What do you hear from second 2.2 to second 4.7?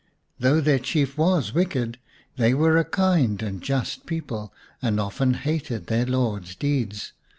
they were a kind and just people,